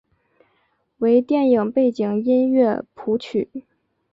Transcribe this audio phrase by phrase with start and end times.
[0.97, 3.51] 为电影背景音乐谱曲。